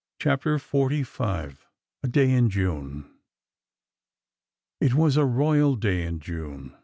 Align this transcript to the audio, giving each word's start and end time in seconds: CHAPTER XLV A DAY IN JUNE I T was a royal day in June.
CHAPTER 0.17 0.57
XLV 0.57 1.57
A 2.01 2.07
DAY 2.07 2.31
IN 2.31 2.49
JUNE 2.49 3.05
I 4.81 4.87
T 4.87 4.93
was 4.95 5.15
a 5.15 5.25
royal 5.25 5.75
day 5.75 6.01
in 6.07 6.19
June. 6.19 6.73